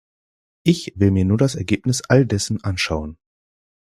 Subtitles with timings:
[0.63, 3.19] Ich will mir nur das Ergebnis all dessen anschauen.